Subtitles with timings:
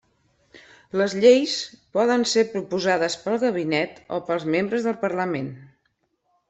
[1.01, 1.53] Les lleis
[1.97, 5.57] poden ser proposades pel gabinet o pels membres del parlament.